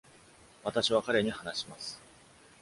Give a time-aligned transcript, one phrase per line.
[0.63, 2.01] 私は彼に話します。